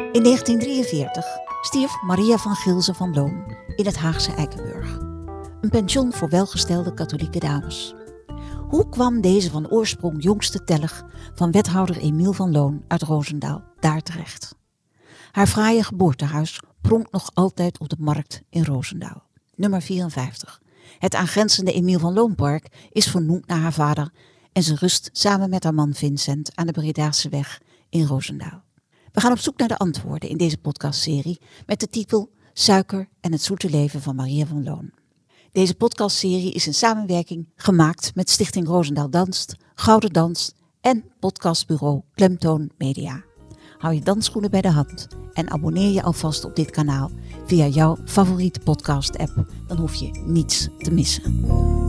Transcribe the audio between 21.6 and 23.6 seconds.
Emiel van Loonpark is vernoemd naar